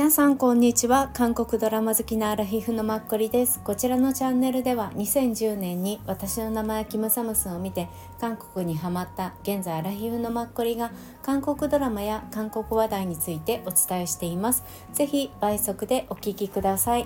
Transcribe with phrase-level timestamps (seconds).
[0.00, 1.10] 皆さんこんにちは。
[1.12, 3.60] 韓国ドラマ好きなアラヒフのマッコリです。
[3.62, 7.86] こちらのチャンネルでは2010年に私の名前キムサムスンを見て
[8.18, 10.90] 韓国にハマった現在アラヒフのマッコリが
[11.22, 14.64] 韓国ドラマや韓国話題についてお伝えしています。
[14.94, 17.02] ぜひ倍速でお聞きください。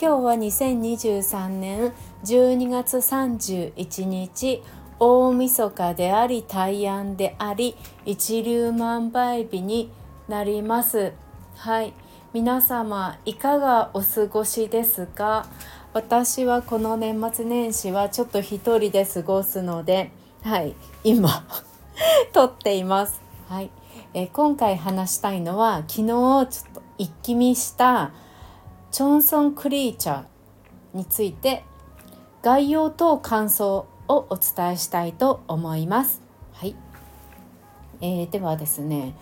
[0.00, 1.92] 今日は2023年
[2.24, 4.62] 12月31日
[4.98, 7.76] 大晦日であり大安であり
[8.06, 9.92] 一粒万倍日に
[10.28, 11.12] なります。
[11.54, 11.92] はい。
[12.34, 15.46] 皆様いかがお過ごしですか？
[15.94, 20.74] 私はこの年末年始はちょっと一人で過ごすのではい
[21.04, 21.46] 今
[22.34, 23.22] 撮っています。
[23.48, 23.70] はい、
[24.12, 28.10] えー、今回話したいのは昨日ちょっと一気見した
[28.90, 30.24] チョンソンクリーチャー
[30.92, 31.64] について
[32.42, 36.20] 概要と感想をお伝えしたいと思います。
[36.52, 36.76] はい、
[38.02, 39.14] えー、ではですね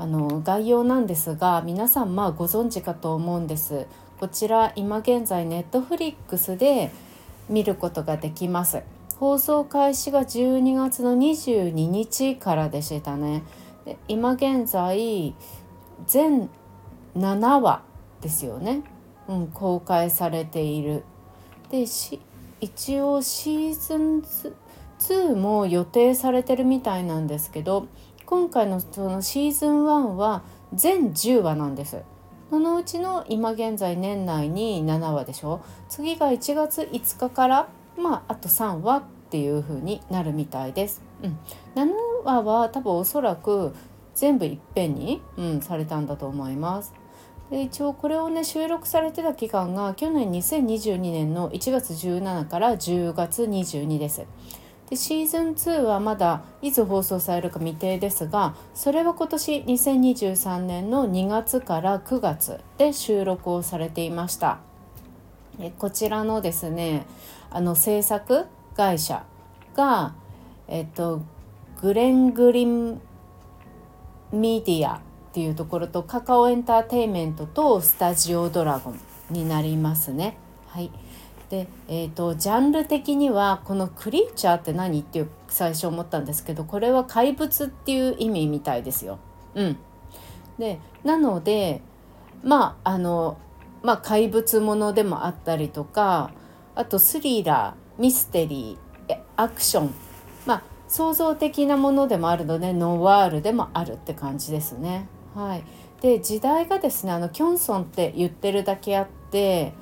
[0.00, 3.86] あの概要なんですが皆さんまあご存知かと思うんです。
[4.20, 6.92] こちら今現在ネットフリックスで
[7.48, 8.82] 見ることができます。
[9.16, 13.42] 放送開始が12月の22日からでしたね。
[13.84, 15.34] で今現在
[16.06, 16.48] 全
[17.16, 17.82] 7話
[18.20, 18.82] ですよね、
[19.26, 21.02] うん、公開されている。
[21.72, 21.86] で
[22.60, 24.22] 一応シーズン
[25.00, 27.88] 2も予定されてるみたいなんですけど
[28.28, 30.42] 今回のそのシーズン1は
[30.74, 32.02] 全10話なんです。
[32.50, 41.00] そのうちの今現在年内に7話でしょ次が1月5日からまああと3話っていう風になるみたいです。
[41.22, 41.38] うん、
[41.74, 41.90] 7
[42.22, 43.74] 話は多分おそらく
[44.14, 46.92] 全部いっぺんに、うん、されたんだと思います。
[47.50, 54.26] で一応これをね収録されてた期間が去年2022年の1月17から10月22です。
[54.90, 64.60] でシーズン2はまだいつ放送されるか未定ですがそれは今年2023年の2月から9月で収録をされていました
[65.78, 67.06] こちらのですね
[67.50, 69.24] あの制作会社
[69.74, 70.14] が
[70.68, 71.20] えっと
[71.82, 73.00] グレングリン
[74.32, 75.00] ミディアっ
[75.32, 79.00] ていうところとカカオエンターテインメントとスタジオドラゴン
[79.30, 80.38] になりますね
[80.68, 80.90] はい。
[81.50, 89.18] で、えーと、ジャンル的にはこのクリーチャーって何っていう最初思ったんですけどこれは怪物っていう意味みたいですよ。
[89.54, 89.76] うん、
[90.58, 91.80] でなので
[92.42, 93.38] まああの
[93.82, 96.32] まあ怪物ものでもあったりとか
[96.74, 99.94] あとスリラーミステリーアクション
[100.44, 105.08] まあ創造的なものでもあるのでノワールでもあるって感じですね。
[105.34, 105.64] はい、
[106.02, 109.72] で時代がですねあのキョンソンって言ってるだけあって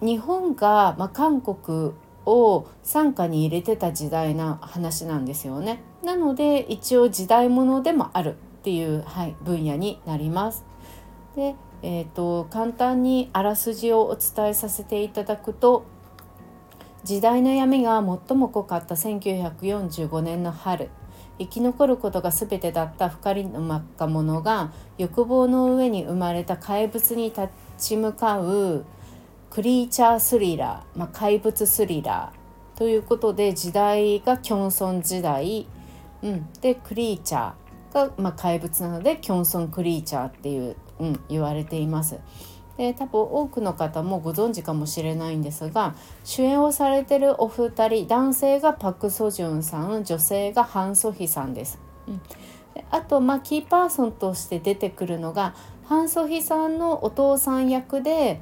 [0.00, 1.92] 日本が、まあ、韓国
[2.24, 5.82] を傘下に入れてた時代な話なんですよね。
[6.04, 10.64] なので一応時代物でもあるっていう、はい、分野になります。
[11.34, 15.84] で、えーと、簡単にあらすじをお伝えさせていただくと
[17.04, 20.90] 時代の闇が最も濃かった1945年の春
[21.38, 27.48] 生き残ることが全てだった2人の若者が欲望の上に生まれた怪物に立
[27.78, 28.84] ち向かう
[29.50, 35.66] クリーチャースリラー、まあ、怪物スリラーということで時代がキョンソン時代、
[36.22, 42.18] うん、でクリーチャーが、まあ、怪物なのでキョンソンクリーチャーっていう、うん、言われています。
[42.76, 51.80] で多分多くの方もご存知かもしれないんですが主演をされてるお二人男性がパク・ソジュンさん女性がハン・ソヒさんです。
[52.06, 52.20] うん、
[52.90, 55.54] あと、まあ、キーパーソンとして出てくるのが
[55.86, 58.40] ハン・ソヒさんのお父さん役で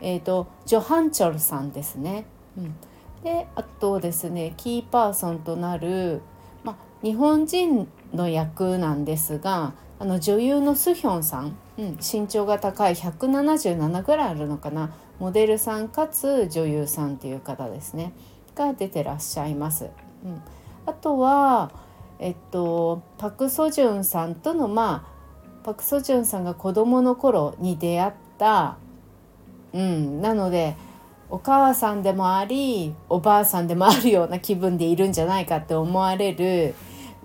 [0.00, 2.26] えーと、ジョハンチョルさんですね。
[2.56, 2.74] うん、
[3.22, 6.22] であとですねキーパーソンとなる、
[6.64, 14.94] まあ、日本人の役なんですがあの女優のスヒョンさん、うん、身長が高い177ぐらいあるのかな。
[15.18, 18.12] モデルさんかつ女優さんっていう方ですね。
[18.54, 19.90] が出てらっしゃいます。
[20.24, 20.42] うん、
[20.86, 21.70] あとは
[22.18, 25.16] えっとパク・ソジュンさんとのまあ
[25.64, 28.76] パク・ソジュンさんが子どもの頃に出会った
[29.76, 30.74] うん、なので
[31.28, 36.74] お母さんでもありおばあさんでもあるような気分でいるんじゃないかって思われる、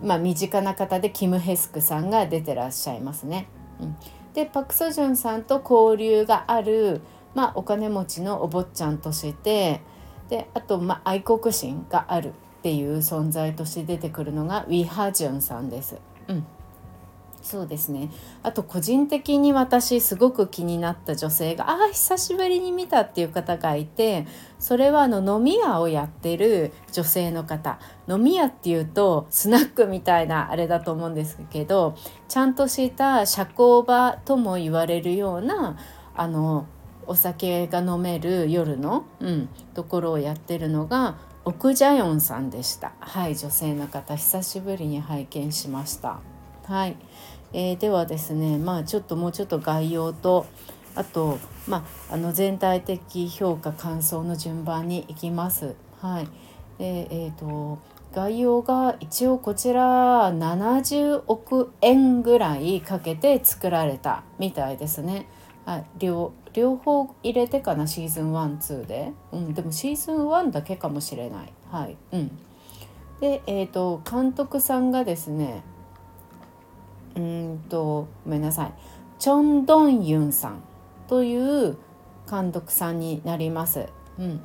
[0.04, 3.48] まあ、身近な方でキム・ヘスクさんが出てらっしゃいますね。
[3.80, 3.96] うん、
[4.34, 7.02] でパク・ソジュンさんと交流がある、
[7.34, 9.80] まあ、お金持ちのお坊ちゃんとして
[10.28, 12.32] であと、まあ、愛国心があるっ
[12.64, 15.98] ていう存在として出てくるのがウィ・ハジュンさんです。
[16.28, 16.46] うん
[17.42, 18.10] そうですね。
[18.44, 24.28] あと個人的に私すごく気になった女性がああ久しぶりに見たっていう方がいて
[24.60, 27.80] それはあの飲み屋をやってる女性の方。
[28.08, 31.96] 飲み屋っていうとスナックみたいなあれだと思うんですけど
[32.28, 35.78] ちゃんとした社交場とも言われるような
[36.16, 36.68] あの
[37.08, 42.92] お酒が飲める夜の、うん、ところをやってるのが奥ジャヨンさんでした。
[43.00, 46.20] はい女性の方久しぶりに拝見しました。
[46.66, 46.96] はい、
[47.54, 50.46] えー、ではですねまあちょっともうちょっと概要と
[50.96, 55.76] あと、まあ、あの全体的評価感想の順番にいきます。
[56.02, 56.28] はい
[56.78, 57.78] でえーと、
[58.12, 65.28] 概要が一応こちら70億円ぐらいかけて作られたみたいですね。
[65.64, 71.54] はい、両両方入れてかなシーズン12で、うん、でもシーズン1だけかもしれない。
[71.70, 72.32] はいうん、
[73.20, 75.62] で、えーと監督さんがですね
[77.16, 78.74] うんとごめんなさい
[79.20, 80.64] チョン・ドンユンさん
[81.08, 81.78] という
[82.30, 83.88] 監督さんになります。
[84.18, 84.42] うん、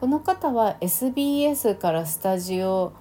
[0.00, 2.92] この方は SBS からスタジオ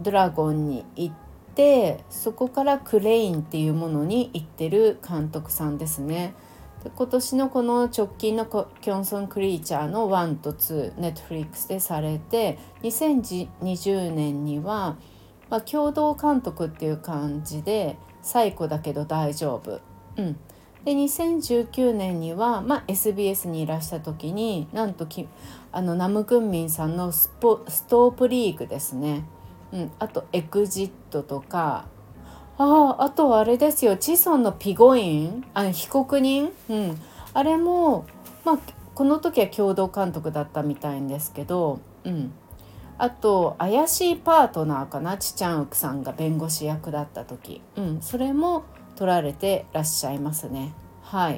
[0.00, 1.14] ドラゴンに行っ
[1.54, 6.34] てそこからクレインっていうものに行ってる監督さんですね。
[6.84, 14.96] で今年のこの直近のキョンソン・クリーチャーの1と2ネットフリックスでされて2020年には、
[15.50, 17.96] まあ、共同監督っていう感じで
[18.28, 19.80] 最古だけど大丈夫。
[20.18, 20.36] うん、
[20.84, 25.26] で2019年には、まあ、SBS にいらした時になんとき
[25.72, 29.24] あのナム・グンミンさんのスポストープリーグですね、
[29.72, 31.86] うん、あとエグジットとか
[32.58, 33.96] あああとあれですよ。
[33.96, 35.44] チソンのピゴイン？
[35.54, 37.00] あ被告人、うん、
[37.32, 38.04] あれも、
[38.44, 38.58] まあ、
[38.94, 42.32] この時は共同監督だったみたいんですけど、うん、
[42.98, 45.16] あと怪しいパートナーかな？
[45.18, 48.64] チチャンウクさんが弁護士役だった時、うん、それも
[48.96, 50.74] 撮られてらっしゃいますね。
[51.02, 51.36] はい。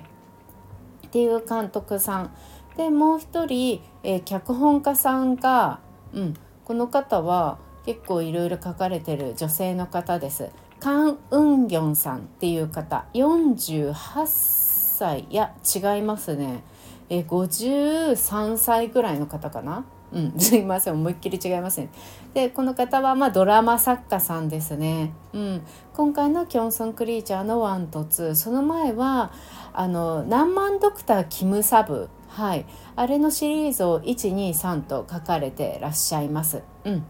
[1.06, 2.30] っていう監督さん。
[2.76, 5.80] でもう一人、えー、脚本家さんが、
[6.14, 6.34] うん、
[6.64, 10.48] この方は結構いろいろ書かれてる女性の方です。
[10.78, 13.04] カン・ウンギョンさんっていう方。
[13.12, 13.92] 48
[14.26, 15.26] 歳。
[15.28, 16.62] いや違いますね、
[17.10, 19.84] えー、53歳ぐらいの方かな？
[20.12, 20.94] うん、すいません。
[20.94, 21.88] 思いっきり違いますね。
[22.34, 25.12] でこの方はまあドラマ作家さんですね。
[25.32, 25.62] うん、
[25.94, 29.32] 今回の「キョンソン・クリーチャー」の1と2その前は
[29.72, 32.66] あの「何万ドクター・キム・サブ」はい。
[32.96, 36.62] あれのシリーズを123と書かれてらっしゃいます。
[36.84, 37.04] うん、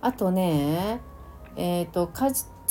[0.00, 1.00] あとね
[1.56, 2.08] えっ、ー、と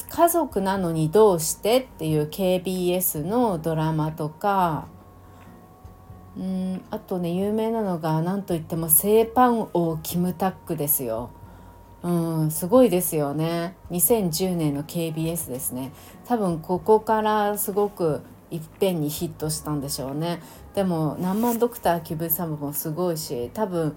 [0.10, 4.88] 家族なのにどうしてっていう KBS のドラマとか
[6.38, 11.30] うんあとね有名なのが何といってもセーパン王キムタックですよ。
[12.04, 12.10] う
[12.46, 13.76] んすごいですよね。
[13.92, 15.92] 2010年の KBS ですね。
[16.26, 20.42] 多分ここからすごくいっぺんにヒットしたんでしょうね。
[20.74, 23.96] でも「何万ドクターキブサム」もすごいし多分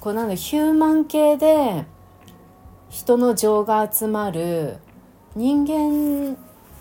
[0.00, 1.86] このヒューマン系で
[2.88, 4.78] 人の情が集まる
[5.34, 6.36] 人間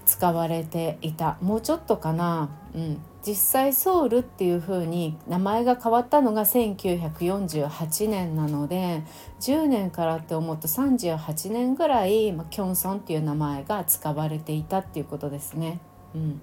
[0.09, 9.03] 使われていたもうちょっとかな、うん、実際ソウルっていう風に名前が変わったのが1948年なので
[9.41, 15.79] 10年からって思うと38年ぐらい、まあ、キョンソンっていう名前が使われていたっていうことですね。
[16.15, 16.41] うん、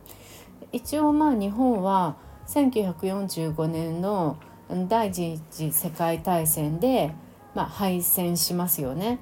[0.71, 2.17] 一応まあ日本は
[2.47, 4.37] 1945年の
[4.87, 7.15] 第一次世界大戦で、
[7.55, 9.17] まあ、敗戦しますよね。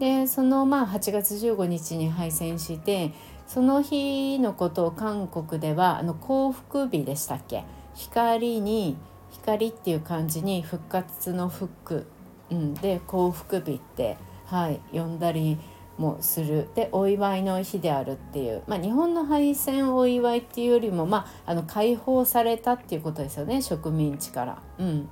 [0.00, 3.12] でそのまあ8月15日に敗戦して
[3.46, 7.64] その日のことを韓国ではあの幸福日でしたっけ？
[7.94, 8.96] 光に
[9.30, 12.06] 光っていう感じに復活の復、
[12.50, 15.58] うん、で幸福日って、はい、呼んだり
[15.96, 16.68] もする。
[16.74, 25.08] でお祝いの日であるっていう、まあ、日本の敗戦お祝いっていうよりも、まあ、あの解放されたっていうことですよね植民地から、うん、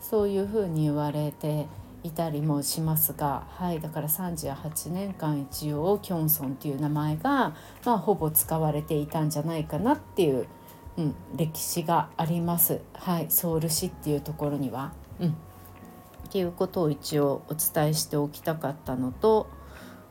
[0.00, 1.66] そういうふうに言われて
[2.04, 10.46] いたりもしますが、はい、だから38年間一応キョンソンっていう名前が、まあ、ほぼ使われていたんじゃないかなっていう、
[10.98, 14.92] うん、歴史があります、はい、ソウル市っていうところには。
[15.18, 15.32] うん、っ
[16.30, 19.48] ていうことを一応お伝えしておきたかったのと。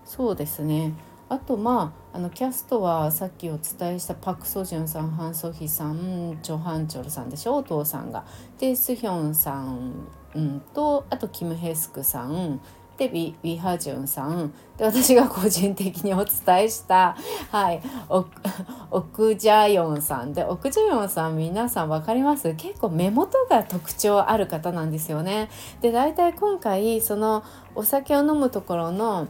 [0.03, 0.93] そうですね
[1.29, 7.55] あとまああのキャストはさっきお伝えしたパク・ソジュンさんハン・ソヒさんチョ・ハンチョルさんでしょ？
[7.55, 8.25] お父さんが。
[8.59, 9.93] でスヒョンさん、
[10.35, 12.59] うん、とあとキム・ヘスクさん
[12.97, 17.17] でウィハジュンさんで私が個人的にお伝えした
[17.51, 22.53] はいオク ジャヨンさんでオクジャヨンさん皆さん分かります？
[22.55, 25.49] 結構目元が特徴ある方なんですよね。
[25.81, 29.27] で大体今回そのお酒を飲むところの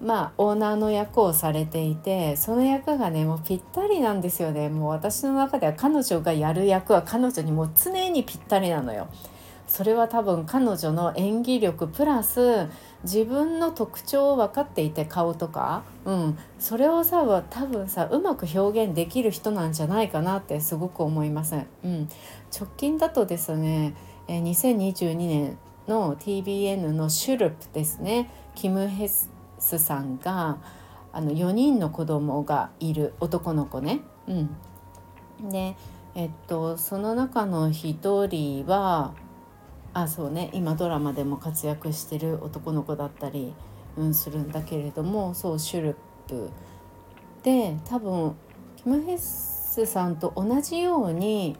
[0.00, 9.06] まあ、オーナーの役をされていてその役がねもうぴったりなんですよねもう私の中では彼女がやる役は彼女にもう常にぴったりなのよ。
[9.72, 12.68] それは多分彼女の演技力プラス
[13.04, 21.54] 自分の特徴を分かっていて顔とか、うん、それをさ多分さうまく表現できる人なんじゃないかなってすごく思います。
[21.84, 22.06] うん、
[22.54, 23.94] 直近だとですね
[24.28, 30.58] 2022年の TBN のシュルプですねキム・ヘススさんが
[31.14, 34.02] あの4人の子供がいる男の子ね。
[34.28, 34.34] う
[35.44, 35.76] ん、で
[36.14, 39.14] えっとその中の1人は
[39.94, 40.50] あそうね。
[40.52, 43.52] 今ドラマでも活躍してる男の子だったり、
[43.96, 45.94] うん、するんだけれどもそうシュルッ
[46.28, 46.50] プ。
[47.42, 48.34] で多分
[48.76, 51.56] キム・ヘッスさんと同じように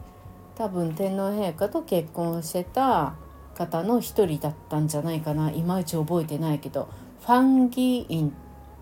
[0.55, 3.15] 多分天皇陛下と結婚してた
[3.55, 5.51] 方の一人だったんじゃないかな。
[5.51, 6.89] いまいち覚えてないけど
[7.21, 8.33] ファンギー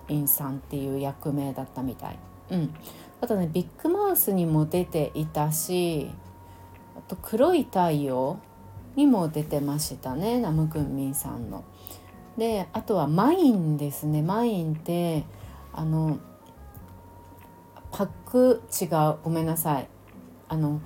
[0.09, 2.19] インさんっていう役名だったみたい。
[2.51, 2.75] うん、
[3.21, 6.11] あとねビッグマウスにも出ていたし
[6.97, 8.39] あと黒い太陽
[8.97, 11.65] にも出てましたねナムクンミンさんの。
[12.37, 15.25] であとはマインですねマインって
[15.73, 16.19] あの
[17.91, 19.89] パク違うごめんなさい
[20.49, 20.81] あの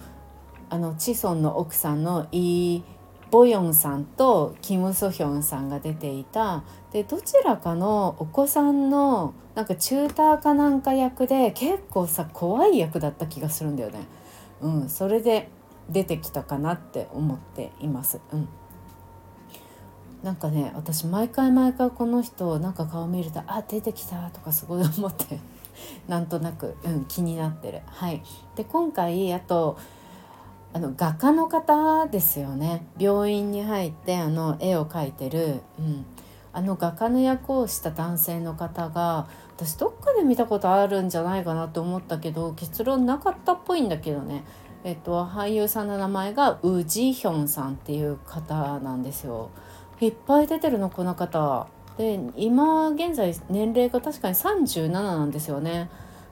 [0.70, 2.82] あのチソンの奥さんのイ・
[3.30, 14.06] ボヨンさんとキム・ソヒョンさんが出ていたでどちらかのお子さんのなんかチューターかなんか役で結構さ怖い役だった気がするんだよね。
[14.60, 15.48] うん、それで
[15.90, 18.20] 出てきたかなって思っています。
[18.32, 18.48] うん。
[20.22, 25.38] なんかね私毎回毎回この人なんか顔見るとあ出てきたとかすごい思って
[26.08, 27.82] なんとなく、うん、気になってる。
[27.86, 28.22] はい、
[28.56, 29.76] で今回あと
[30.72, 32.86] あの画家の方ですよね。
[32.98, 36.06] 病院に入ってあの絵を描いてる、うん、
[36.54, 39.26] あの画家の役をした男性の方が
[39.56, 44.44] 私どっかで見たことあるんじゃないかなと思ったけど結論なかったっぽいんだけどね、
[44.84, 49.50] えっと、俳優さんの名前がウ・ジヒョンさんっていう方なんですよ。
[50.00, 51.66] いっぱい出てるのこの方。
[51.96, 55.88] で今現在年齢が確かに37なんですよね。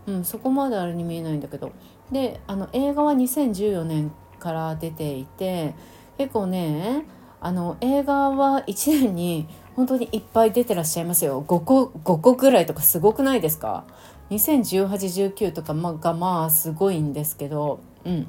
[0.06, 1.72] うん、そこまであれに見えないんだけど
[2.10, 5.74] であの映画は2014年から出ていて
[6.18, 7.06] 結構ね
[7.40, 13.84] あの映画は1年に本当にいっぱい出てらっしゃいますよ5個 ,5 個ぐらいとかすごくないですか
[14.30, 18.26] ？201819とかがまあすごいんですけどうん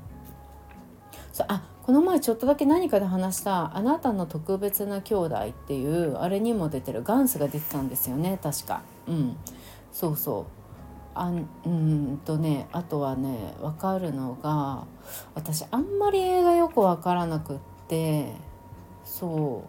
[1.34, 8.82] そあこの前ちょっとだけ何かで話した「あなたの特別な兄弟」っていうあれにも出てるガンスが出てたんですよね確か。
[9.08, 9.36] うん。
[9.92, 10.44] そうそう。
[11.16, 11.32] あ
[11.66, 14.86] うんとねあとはね分かるのが
[15.36, 18.34] 私あんまり映画よく分からなくって
[19.04, 19.64] そ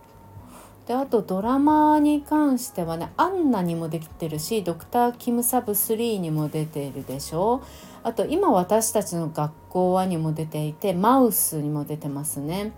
[0.85, 0.89] う。
[0.89, 7.63] であとドラマに関してはねアンナにもできてるしドクター・キム・サブ3にも出てるでしょ？
[8.05, 12.73] あと今私たちの学校はにも出ていてマウスにも出てますね。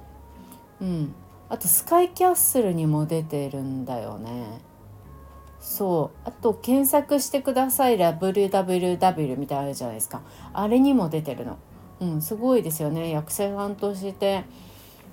[0.80, 1.14] うん。
[1.49, 4.61] あとスカイキャッスルにも出てるんだよね。
[5.61, 6.28] そう。
[6.28, 7.99] あと検索してください。
[7.99, 10.23] WWW みたいなあるじゃないですか。
[10.52, 11.59] あれにも出てるの。
[12.00, 12.23] うん。
[12.23, 13.11] すごいですよね。
[13.11, 14.45] 役者さんとして。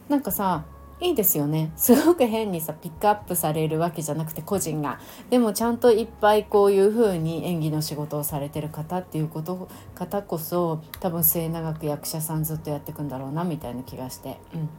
[0.10, 0.66] なんかさ
[1.00, 1.72] いいですよね。
[1.76, 5.00] すごく変にさピックアップされるわけじゃなくて個人が。
[5.30, 14.70] でもちゃんといっぱいこういう風に演技の仕事をされてる方っていうこと方こそ多分末永く役者さんずっとやっていくんだろうなみたいな気がして、うん、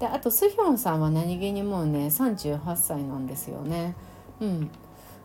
[0.00, 3.94] であとスヒョンさんは何気にもうね38歳なんですよね。
[4.40, 4.70] うん。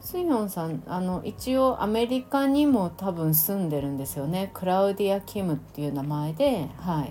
[0.01, 4.51] スヒョンさんあの一応アメリカにも多分住んでるんですよね。
[4.53, 7.05] クラウディア・キムっていう名前で,、は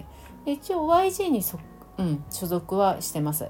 [0.44, 1.60] い、一応 YG にそっ
[2.02, 3.48] うん、所属はしてます。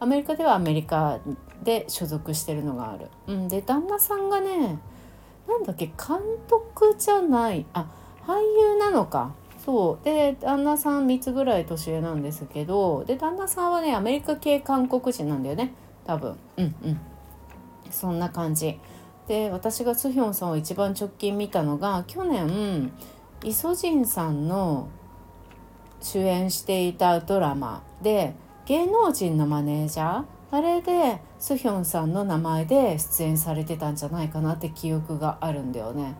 [0.00, 1.20] アメリカではアメリカ
[1.62, 4.78] で所属してるのがある、うん、で旦那さんがね
[5.48, 5.94] なんだっけ監
[6.48, 7.66] 督じゃない。
[7.72, 7.86] あ
[8.26, 9.34] 俳優なのか。
[9.64, 10.04] そう。
[10.04, 15.74] で旦那さん3つぐらい年上なんですけどで旦那さんはねアメリカ系韓国人なんだよね。
[16.06, 16.36] 多分。
[16.56, 17.00] うんうん。
[17.90, 18.78] そんな感じ。
[19.28, 22.92] で私がスヒョンさんを一番直近見たのが去年
[23.42, 24.88] イソジンさんの
[26.00, 28.34] 主演していたドラマで
[28.66, 36.14] 芸能人のマネージャーあれでスヒョンさんの名前で出演されてたんじゃないかなって記憶があるんだよね。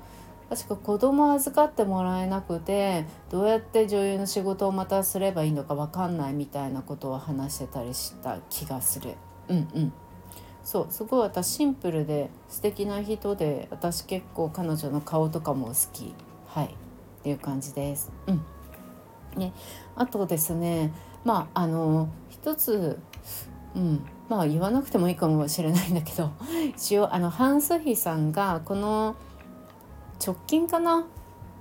[0.50, 9.14] 確か子供預かってもらえなくてどうやって女優の仕事をまたすればいいのか分かんないみたいなことを話してたりした気がする。
[9.48, 9.92] うんうん
[10.64, 16.14] そうすごい私シンプルで素敵な人で私結構彼女の顔とかも好き
[16.46, 16.68] はいっ
[17.22, 18.10] ていう感じです。
[18.26, 18.44] うん
[19.36, 19.52] ね、
[19.96, 20.92] あとですね
[21.24, 22.98] まああの一つ、
[23.74, 26.30] うん、まあ言わなくてもいいかもしれないんだけど
[26.76, 29.16] 一応あのハン・スヒさんがこの
[30.24, 31.04] 直近かな？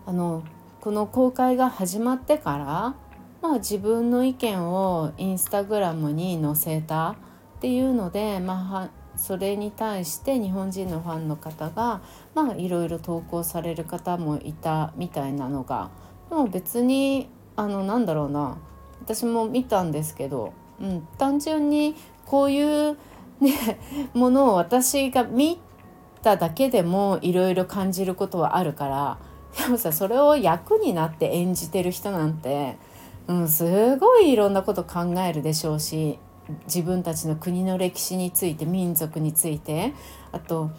[0.05, 0.43] あの
[0.81, 2.95] この公開が始まってから、
[3.41, 7.15] まあ、自分の意見をインスタグラムに載せたっ
[7.61, 12.01] ていうので、まあ、それに対して日本人のファンの方が
[12.35, 15.89] まあいろいろ投稿される方もいたみたいなのが
[16.29, 18.57] でも別にあのなんだろうな。
[19.01, 21.95] 私も見たんですけど、うん、単純に
[22.25, 22.97] こういう
[23.41, 23.79] ね
[24.13, 25.59] ものを私が見
[26.21, 29.17] ただけでもいろいろ感じることはあるから
[29.61, 32.77] でもさそれを役になって演じてる人なんて、
[33.27, 36.17] うん、すごいいろんなこと考えるでしょうし
[36.65, 39.93] 自分たちの国の歴史について民族について
[40.31, 40.71] あと、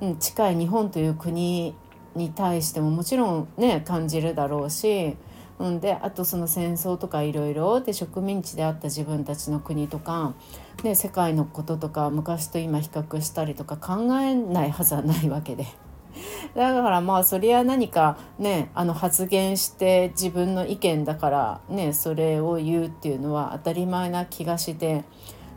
[0.00, 1.74] うん、近い日本という国
[2.14, 5.16] に対してももちろんね感じるだろうし
[5.62, 10.34] うん、であとその戦争とかいろいろで植民地であった自分たちの国とか、
[10.82, 15.66] ね、世界のこととか昔と今比較したりとか考えないはずはないわけで。
[16.56, 25.04] だからまあそりゃ何かねあの発言して自分の意見だからねそれを言うっていうのは当たり前な気がして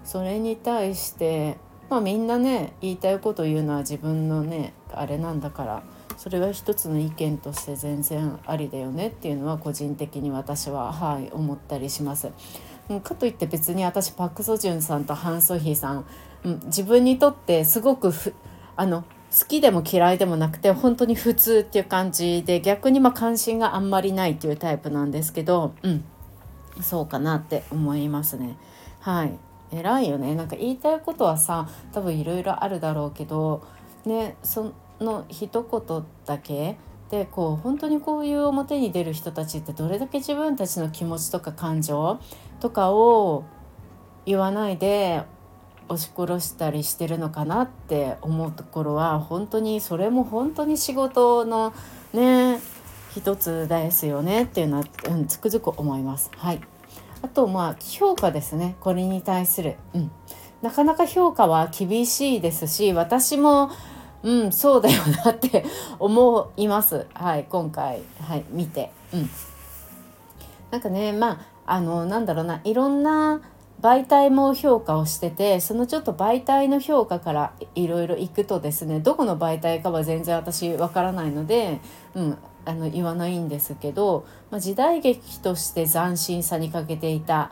[0.03, 1.57] それに対して
[1.89, 5.83] まあみんなね言いたいこと言うのは自分のねあれなんだから。
[6.17, 12.31] それは一つの意見として全然ありだよねっていうのは個人的に私ははい思ったりします。
[13.03, 16.05] かといって別に私パク・ソジュンさんとハン・ソヒーさん、
[16.43, 18.13] うん、自分にとってすごく
[18.75, 19.03] あの
[19.37, 26.03] 好きでも嫌いでもなくて本当に普通っていう感じで逆にま関心があんまりないっていうタイプなんですけど、うん、
[26.81, 28.57] そうかなって思いますね。
[28.99, 29.37] はい
[29.71, 33.65] 偉いよねなんか言いたいことはさ多分いろいろあるだろうけど
[34.05, 36.77] ねその一言だけ？
[37.09, 42.19] でこう本当にこういう表に出る人たちってどれだけ自分たちの気持ちとか感情？
[42.59, 43.43] とかを
[44.25, 45.23] 言わないで
[45.87, 51.73] 押し殺したりしてるのかなって思うところは本当にそれも本当に仕事の
[52.11, 52.59] ね
[53.13, 56.31] 一つですよねっていうのは、うん、つくづく思います。
[56.35, 56.61] はい、
[57.21, 58.77] あとまあ評価ですね。
[58.79, 60.11] これに対する、うん、
[60.63, 63.69] なかなか評価は厳しいですし私も
[64.25, 65.63] うんそうだよなって
[65.99, 67.05] 思います。
[67.13, 68.01] はい今回。
[68.19, 68.91] はい見て。
[69.13, 69.29] うん。
[70.71, 72.59] なんかねまああのなんだろうな。
[72.63, 73.41] いろんな
[73.81, 81.79] 媒体も評価をしててそのちょっと媒体の評価からいろいろいくとですねどこの媒体かは全然私わからないので、
[82.15, 87.51] うん、あの言わないんですけど、まあ、時代劇として斬新さに欠けていた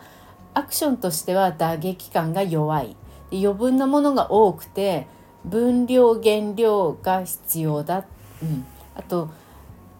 [0.55, 2.95] アクションとしては打撃感が弱い。
[3.31, 5.07] 余分なものが多くて
[5.45, 8.05] 分量原料が必要だ、
[8.41, 9.29] うん、あと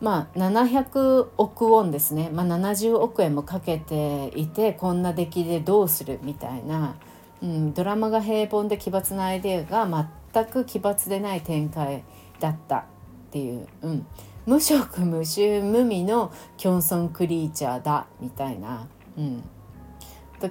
[0.02, 6.96] まあ700億ウォンですね、まあ、70億円もかけていてこんな出来でどうするみたいな、
[7.42, 12.04] うん、ドラマが平凡で奇抜なアイデアが全く奇抜でない展開
[12.40, 12.84] だったっ
[13.32, 14.06] ていう、うん、
[14.46, 18.88] 無色無臭無味のキョンソンクリーチャーだみたいな。
[19.18, 19.44] うん。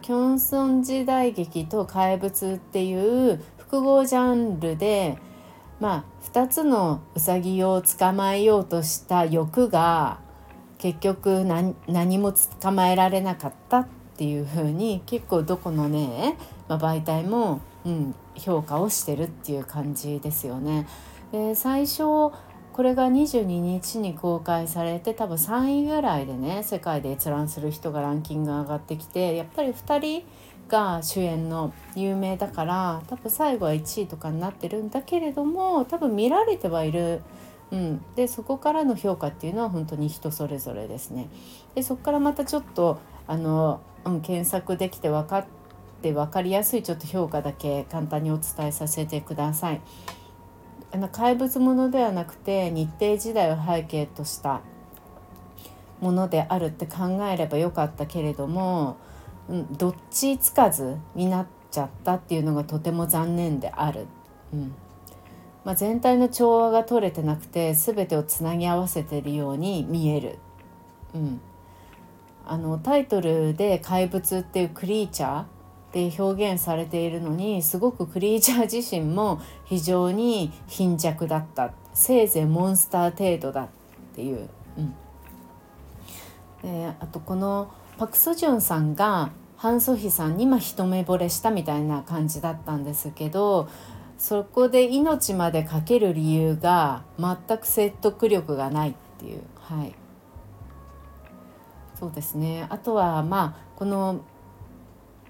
[0.01, 5.19] キョンソン時代劇と怪物っていう複合ジャンルで、
[5.81, 10.21] まあ、2つのウサギを捕まえようとした欲が
[10.79, 16.37] 結局何も捕まえられなかったっっていう風に結構どこのね、
[16.69, 20.87] まあ、媒体も、うん、評価をしてるっていう感じですよね。
[21.33, 22.03] で最初
[22.73, 30.25] これが22日に公開されて多分3位ぐらいでね世界で閲覧する人がランキング上がってきてやっぱり2人
[30.73, 37.21] が主演の有名だから多分最後は1位とかになってるんだけれども多分見られてはいる。
[37.71, 41.29] うん、でそこからの評価っていうのは本当に人それぞれですね。
[41.75, 45.47] でそこからまたちょっとあの、うん、検索できて分かっ
[46.03, 49.81] て分かりやすいちょっと評価だけ簡単にお伝えさせてください。
[50.91, 54.61] あの怪物ものではなくて日程時代を背景とした
[56.01, 58.97] ものであるって考えればよかったけれども、
[59.49, 64.07] うん、どっちつかずになっちゃったっていうのがとても残念である。
[64.53, 64.75] うん。
[65.65, 70.39] まあ、全体の調和が取れてなくて全てをつなぎ合わせてるように見える。
[71.15, 71.41] うん、
[72.47, 81.73] あのタイトルで「怪物」っていうクリーチャーで表現されているのにすごくクリーチャー自身も非常に貧弱だった。
[81.95, 83.69] せいぜいモンスター程度だっ
[84.15, 84.95] ていう、うん。
[87.01, 93.69] あとこのパク・ソジュンさんがハン・ソヒさんにま一目惚れしたみたいな感じだったんですけど
[94.19, 99.43] そこで命までかける理由が全く説得力がないっていう。
[99.57, 99.95] はい。
[101.99, 102.67] そうですね。
[102.69, 104.21] あとはまあこの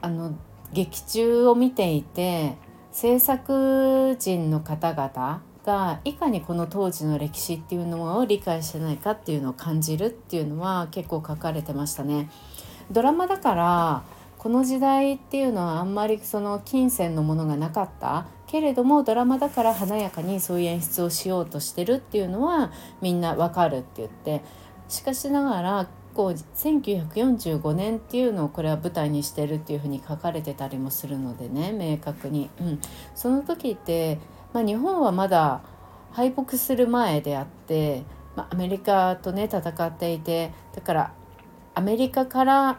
[0.03, 0.35] あの
[0.73, 2.57] 劇中を見ていて
[2.91, 12.31] 制作人の方々がいかにこの当時の歴史っていうのを理解してないかっていうのを感じるっていうのは結構書かれてましたね。
[12.91, 14.03] ドラマだから
[14.39, 18.27] この時代っていうのはあんまりその金銭のものがなかった。
[18.47, 24.43] けれどもドラマだから華やかにそういう演出をしようとしてるっていうのはみんなわかるって言って。
[24.89, 32.81] しかしながら構1945年っていうのをこれは舞台にしてるっていうふうに書かれてたりもするのでね明確に、うん、
[33.15, 34.19] その時って、
[34.53, 35.63] まあ、日本はまだ
[36.13, 38.03] 敗北する前であって、
[38.37, 41.15] まあ、アメリカとね戦っていてだから
[41.75, 42.79] アメリカから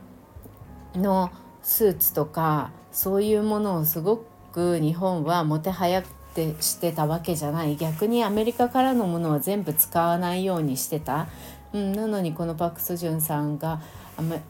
[0.95, 6.03] のスーツとかそういうものをすごく日本はもてはやっ
[6.35, 7.75] てしてたわけじゃない。
[7.75, 11.27] 逆にアメリカからのものは全部使わないようにしてた。
[11.73, 13.81] うん、なのにこのパク・スジュンさんが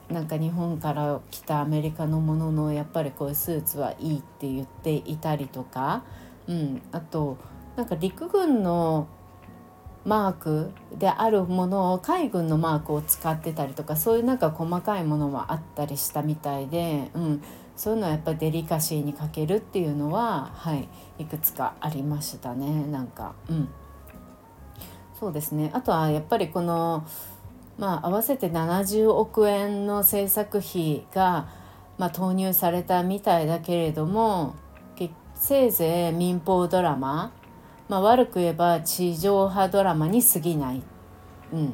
[0.09, 6.03] なんか日本から来たアメリカのもののやっぱりこういうスーツはいいって言っていたりとか、
[6.47, 7.37] うん、あと
[7.77, 9.07] なんか陸軍の
[10.05, 17.43] マークであるものを海軍のマークを使ってたりとかそういうなんか細かいものもあったりしたみたいで、うん、
[17.75, 20.87] そういうのはやっぱりデリカシーに欠けるっていうのは、はい、
[21.19, 23.33] いくつかありましたねなんか。
[23.49, 23.69] うん。
[25.19, 25.71] そうですね。
[25.73, 27.07] あとはやっぱりこの、
[27.77, 31.47] まあ、合わせて70億円の制作費が、
[31.97, 34.55] まあ、投入されたみたいだけれども
[35.43, 37.33] せいぜい民放ドラマ、
[37.93, 40.81] まあ、悪く言えば地上波ドラマに過ぎない。
[41.53, 41.73] うん、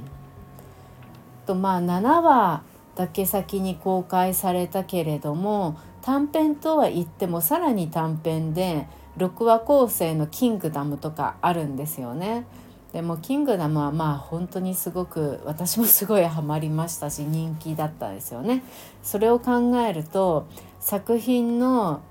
[1.45, 2.61] とまあ7話
[2.97, 12.45] だけ先に公開されたけれども短編とは言ってもさらに短編で6話構成の「キングダム」とかあるんですよね。
[12.91, 18.61] でも「キングダム」はまあ本当にすごく私もすごいハマりましたし人気だったですよね。
[19.03, 20.47] それを考えると
[20.81, 22.01] 作品の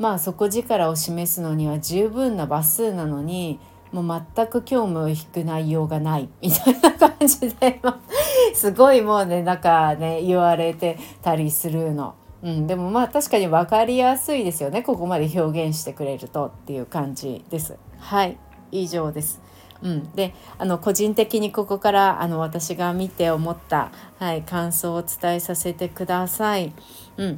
[0.00, 3.60] まあ底力を示すのには十分な話数なのに
[3.92, 7.80] もう全く興味を引く内容がないみたいな感じで
[8.54, 12.14] すごいもうねなんかね言われてたりするの。
[12.42, 17.76] うん、でもまあ確かに分かりやすいですよねここまで表現してくれるとっていう感じです。
[17.98, 18.38] はい
[18.72, 19.42] 以上です。
[19.82, 26.72] うん、であの個人的にここからあの私が見て思った、はい、感想をお伝えさせてください。
[27.18, 27.36] うん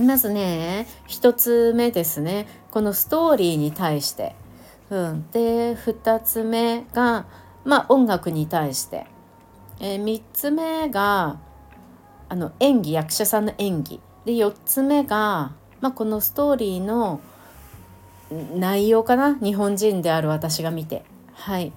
[0.00, 2.46] まずね1つ目ですね。
[2.70, 4.34] このストーリーに対して、
[4.90, 7.26] うん、で2つ目が、
[7.64, 9.06] まあ、音楽に対して、
[9.80, 11.38] えー、3つ目が
[12.28, 14.00] あの演技役者さんの演技。
[14.24, 17.20] で4つ目が、まあ、このストーリーの
[18.54, 19.38] 内容かな？
[19.38, 21.04] 日本人である私が見て。
[21.32, 21.72] はい。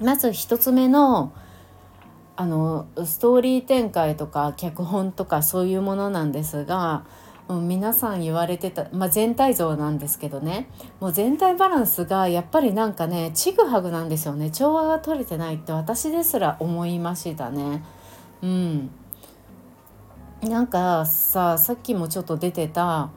[0.00, 1.32] まず1つ目の
[2.42, 7.04] あのストーリー展開とか脚本とかそういうものなんですが
[7.48, 10.68] 皆さん言われてた、まあ、全体像なんですけどね。
[10.98, 14.50] もう全体バランスがやっぱりなんかねちぐはぐなんですよね。
[14.50, 17.84] 調和が取れてないって私ですら思いましたね。
[18.42, 18.90] うん。
[20.42, 23.10] なんかささっきもちょっと出てた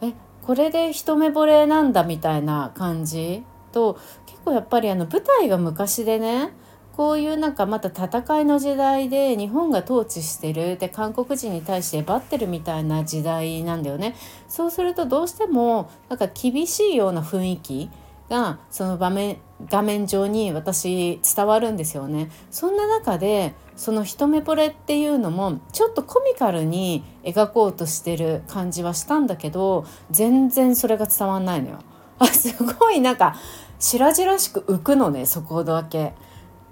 [0.00, 6.52] えこれで一目惚れなんだみたいな感じと結構やっぱりあの舞台が昔でね
[6.96, 14.16] こういうなんかまた戦いの時代で日本が統治してるで韓国人に対してバッてるみたいな時代なんだよね。
[14.48, 17.90] そうするとどうしてもなんか厳しいような雰囲気
[18.30, 19.36] がその場面
[19.68, 22.30] 画面上に私伝わるんですよね。
[22.50, 31.78] そんな中でその一目惚れっていうのもちょっとコミカルに描こうとしてる感じはしたんだけど全然それが伝わんないのよ。
[32.18, 33.36] あすごいなんか
[33.78, 36.14] 白々しく浮くのねそこだけ。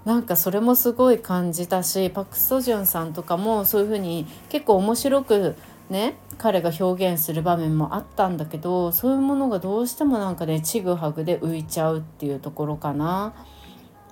[0.05, 5.55] なんかそれもすごい感じたしパク・ソジュンさんとかもそういう風に結構面白く
[5.89, 13.33] ね彼が表現する場面もあったんだけどそういうものがどうしてもなんかねちぐはぐで浮いちゃうっていうところかな。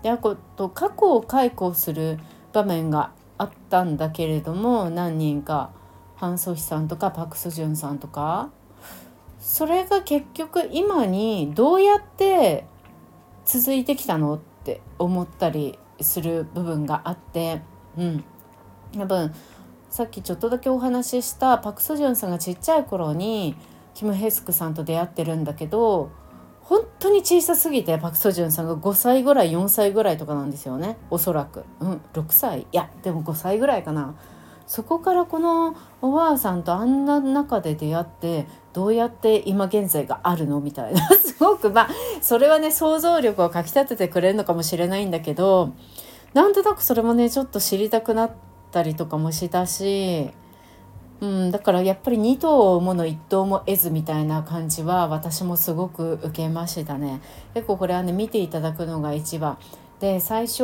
[0.01, 2.19] であと過去を解雇する
[2.51, 5.71] 場面があったんだけれども何人か
[6.15, 8.49] ハン・ソヒさんとかパク・ソジュンさんとか
[9.39, 12.65] それが結局今にどうやって
[13.45, 17.61] 続いてきたのって思ったりする部分があって
[17.97, 18.23] うん。
[18.97, 19.33] 多分
[19.89, 23.55] さっきちょっとだけお話ししたパク・ソジュンさんがちっちゃい頃に
[23.93, 26.11] キム・ヘスクさんと出会ってるんだけど
[26.61, 30.97] 本当に小さすぎてパク・ソジュンさんが5歳ぐらい4歳ぐらいとかなんですよね。
[31.09, 31.65] おそらく。
[31.79, 32.61] うん6歳。
[32.61, 34.15] いやでも5歳ぐらいかな
[34.65, 41.89] そこからこのおばあさんとあんな中で出会ってどうやって今現在があるのみたいな すごくまあ
[42.21, 45.71] それはね想像力をかきたててくれるのかもしれないんだけど
[46.33, 48.31] なんとなくそれもねちょっと知りたくなっ
[48.71, 50.31] たりとかもしたし、
[51.21, 57.21] うん、だからやっぱり2頭もの1頭も得ずみたいな感じは私もすごく受けましたね。
[57.53, 59.57] 結構これはね見ていただくのが一番
[59.99, 60.63] で最初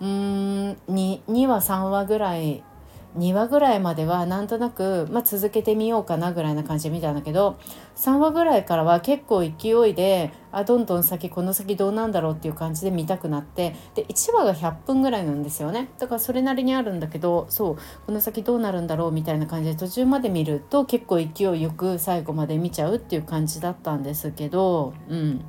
[0.00, 2.62] うん 2, 2話3話ぐらい
[3.18, 7.58] 2話ぐらいまではなんとなく、まあ、続けてみようかなぐらいな感じで見たんだけど
[7.96, 25.44] 3話ぐらいからは結構勢いであどんどん先この先どうなんだろうっていう感じで見たくなってで1話が100分ぐらいなんですよねだからそれなりにあるんだけどそうこの先どうなるんだろうみたいな感じで途中まで見ると結構勢いよく最後まで見ちゃうっていう感じだったんですけどうん。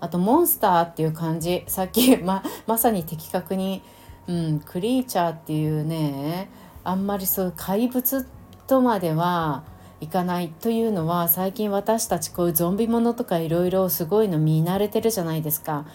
[0.00, 3.82] あとモンスターっていう感じさっきままさに的確に
[4.28, 6.50] うん、クリーチャーっていうね
[6.84, 8.26] あんまりそう怪物
[8.66, 9.64] とまでは
[10.00, 15.86] いかないというのは最近私たちこういうゾンビものとかいろいろすごいの見慣れてるじゃないですか。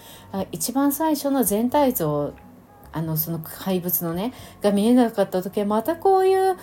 [0.51, 2.33] 一番最初の全体像
[2.91, 6.57] あのその怪物のねが見えなかった時はまたこういう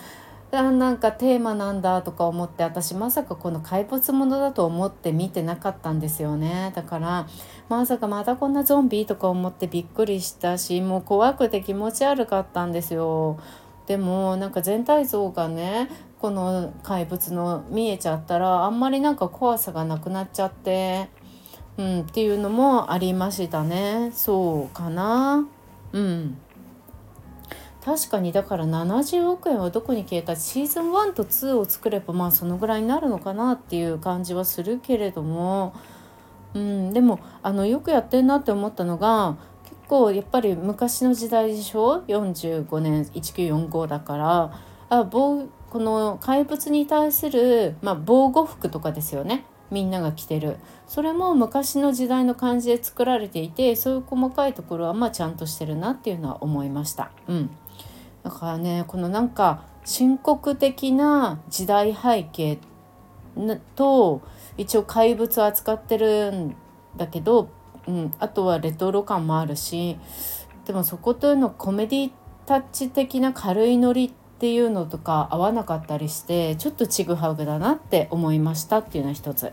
[0.53, 6.73] あなんかテーマなんだとか思って私まさかこの怪物ものだと思って見てなかったんですよね。
[6.75, 7.29] だから
[7.69, 13.39] まさかまたこんなゾンビとか思ってびっくりしたしもう怖くて気持ち悪かったんですよ。
[13.87, 15.89] でもなんか全体像がね
[16.21, 21.09] この怪物の見えちゃったらあんまりなんか怖さがなくなっちゃって、
[21.77, 24.11] うん、っていうのもありましたね。
[24.13, 25.47] そうかな。
[25.93, 26.39] うん。
[27.85, 30.37] 確かにだから70億円はどこに消えた？
[30.37, 35.75] シーズン1と2を作ればまあそのぐらいになるのかなっていう感じはするけれども、
[36.55, 44.61] うん、でもあのよくやってんなって思ったのが結構やっぱり昔の時代でしょ？45年1945だから。
[44.93, 45.05] あ
[45.71, 49.45] この怪物に対する、まあ、防護服とかですよね。
[49.71, 50.57] みんなが着てる。
[50.89, 57.13] それも昔の時代の感じで作られていてそういう細かいところはまあちゃんとしてるなっていうのは思いました。
[57.29, 57.51] うん。
[58.23, 62.59] だからねこのなんか深刻的な時代背景
[63.77, 64.23] と
[64.57, 66.55] 一応怪物を扱ってるん
[66.97, 67.49] だけど、
[67.87, 69.97] うん、あとはレトロ感もあるし
[70.67, 72.11] でもそこというのコメディ
[72.47, 79.53] タッチ的な軽いノリっていうのとか合わなかったりしてちょっとちぐはぐだなって思いましたっていうのは一つ。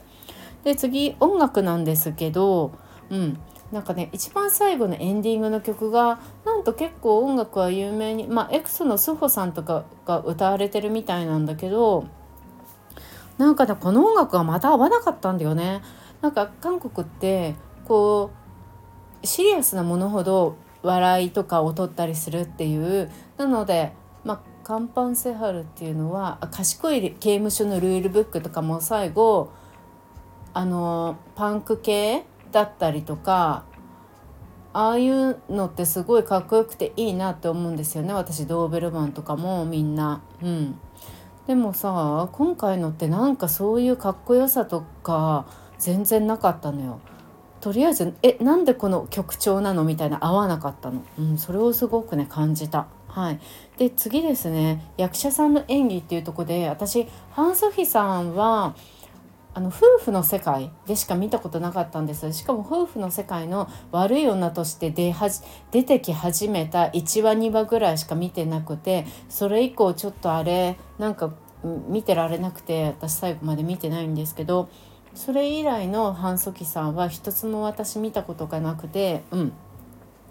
[0.63, 2.71] で次音楽なんですけど、
[3.09, 3.39] うん、
[3.71, 12.05] なんかね一番最後のエンディングの曲がなんと結構音楽は有名にまあエクソのスホさんとかが歌われてるみたいなんだけど
[13.37, 15.81] なんかねこの音楽がまた合わなかったんだよね。
[16.21, 18.31] なんか韓国ってこ
[19.23, 29.51] うシリアスなものほど笑いとかを取ったりするっていうなのでまあカンパンセハルっていうのは賢い刑務所のルールブックとかも最後
[30.53, 33.63] あのパンク系だったりとか
[34.73, 40.21] ああいうのってすごいかっこよくていいなって思うんですよね私ドーベルマンとかもみんな。
[40.43, 40.79] うん、
[41.47, 45.47] でもさ今回のってなんかそういうかっこよさとか
[45.79, 46.99] 全然なかったのよ。
[47.59, 49.83] とりあえずえなんでこの曲調なの？
[49.83, 52.85] みたいな合わなかったの、うん、それをすごくね感じた。
[53.07, 53.39] はい、
[53.77, 58.75] で次ですね役者さんの演技っていうとこで私ハン・ソフィさんは
[59.57, 62.31] あの夫婦の世界でしか見たことなかったんです。
[62.31, 65.41] しかも夫婦の世界の悪い女として出はじ
[65.71, 71.33] 出てき始めた1話2話ぐらいしか見てなくてそれ以降ちょっとあれなんか
[71.87, 74.69] 見てられなくて私最後まで見てないんですけど
[75.15, 79.53] それ以来のハン・ソキさんは一つも私見たことがなくてうん。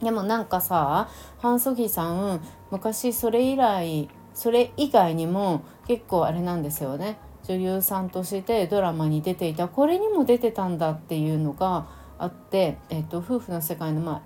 [0.00, 1.08] でもなんかさ
[1.38, 7.18] ハン・ソキさん昔それ以来それ以外にも結構あれなんですよね。
[7.48, 11.86] 女優さんとしてドラマに出ていたこれにも出てたんだっていうのが
[12.18, 14.22] あって、えーと、夫婦の世界の、ま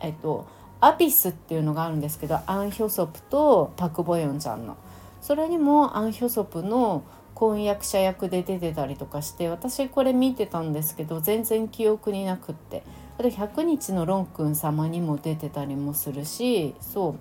[0.00, 0.46] あえーと、
[0.80, 4.76] アビスっていうのがあるんですけどアン・ヒョソプとパク・ボヨンちゃんの。
[5.20, 7.02] それにもアン・ヒョソプの
[7.34, 12.82] 婚約者役で出てたりとかして私これ見てたんですけど全然記憶になくって。
[13.16, 17.16] あと100日のロンくん様にも出てたりもするしそ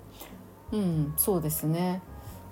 [0.72, 0.78] う。
[0.78, 2.02] うんそうですね。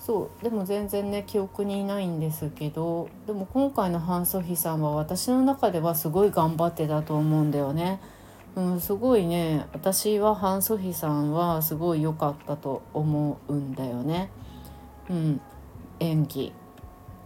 [0.04, 8.02] そうでも全然ね記憶にないんですけどでも今回のハン・ソヒさんは私の中ではすごい頑張ってたと思うんだよね。
[8.56, 14.32] うん、すごいね私はハン・ソヒさんはすごい良かったと思うんだよね。
[15.08, 15.42] うん、
[16.00, 16.52] 演技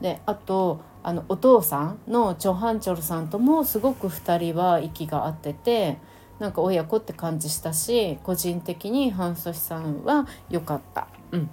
[0.01, 5.97] であとあのお父さんのチョ・ハンチョルさんともすごく2人は息が合ってて
[6.39, 11.07] なんか親子って感じしたし個人的にハン・ソヒさんは良かった。
[11.31, 11.49] うん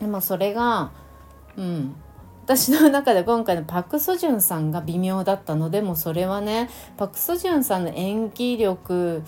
[0.00, 0.92] でもそれが
[1.56, 1.94] うん
[2.44, 9.22] 私の中で今回のパク・ソジュンさんが微妙だったのでもそれはねパク・ソジュンさんの演技力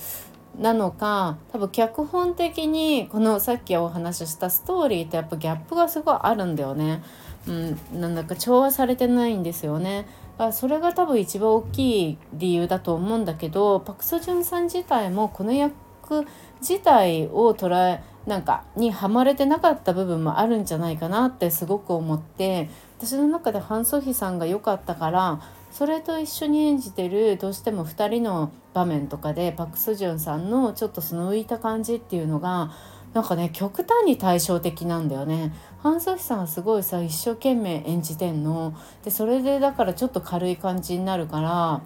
[0.58, 7.02] なのか多分脚本的にこのさっきお話ししたストーリーとやっぱギャップがすごいあるんだよね。
[7.46, 10.06] うん、なんだか調和されてないんですよね。
[10.52, 16.26] それが多分一番大きい理由だと思うんだけどパク・ソジュンさん自体もこの役
[16.60, 32.72] 自体を捉えなんかにはまれてなかった部分もあるんじゃないかなってすごく思って私の中でハン・ソヒさんが良かったからそれと一緒に演じてるどうしても2人の場面とかでパク・ソジュンさんのちょっとその浮いた感じっていうのが
[33.14, 35.54] なんかね極端に対照的なんだよね。
[35.82, 38.74] ハン・ソヒさんはすごいさ一生懸命演じてんの。
[39.04, 41.80] でそれでだからちょっと軽い感じになるから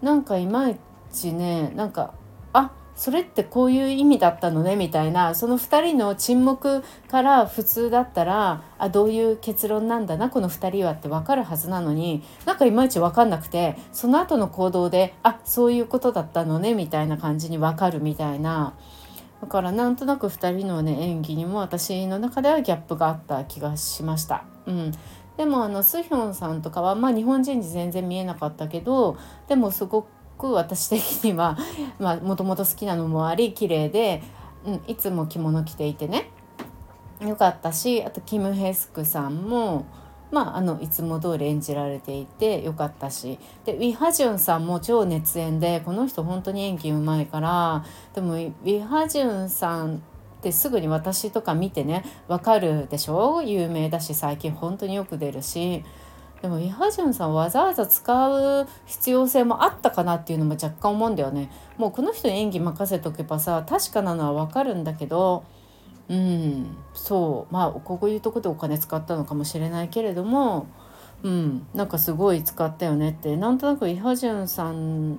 [0.00, 0.78] なんかいまい
[1.12, 2.14] ちねなんか
[2.96, 18.74] それってこういう意味だったのねみたいなその2人の沈黙から普通だったらあどういう結論なんだなこの2人はって分かるはずなのになんかいまいち分かんなくてその後の行動であそういうことだったのねみたいな感じに分かるみたいな。
[19.42, 24.44] だからなんとなく2人のね演技にも私の中ではギャップがあった気がしました。
[24.66, 24.92] うん、
[25.36, 30.08] でもあのスヒョンさんとかは、まあ、日本人に全然見えなかったけどでもすごく
[30.42, 31.56] 私的には
[32.22, 34.22] もともと好きなのもあり綺麗で、
[34.66, 36.30] うん、いつも着物着ていてね。
[37.20, 39.84] よかったしあとキム・ヘスクさんも。
[40.32, 43.38] まあ、あのいつも通り演じられていてよかったし。
[43.64, 49.98] でウィ・ハジュンさんも超熱演でこの人本当に演技うまいからでもウィ・ハジュンさんっ
[50.42, 53.40] てすぐに私とか見てねわかるでしょ？
[53.42, 55.84] 有名だし最近本当によく出るし。
[56.42, 61.50] でもイハジュンさんわざわざ使う必要性もあったかなっていうのも若干思うんだよね。
[61.76, 65.44] もうこの人に演技任せとけばさ確かなのはわかるんだけど
[66.08, 70.66] うんそうまあこういうとこでお金使ったのかもしれないけれども
[71.22, 75.18] うんなんかすごい使ったよねってなんとなくイハジュンさん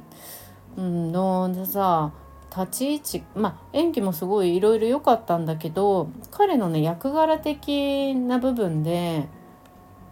[0.77, 2.11] のさ
[2.55, 9.27] 立ち位置まあ演技もすごいいろいろ良かったんだけど彼のね役柄的な部分で